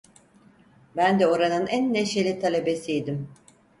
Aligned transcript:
Ben 0.95 1.19
de 1.19 1.27
oranın 1.27 1.67
en 1.67 1.93
neşeli 1.93 2.39
talebesiydim… 2.39 3.29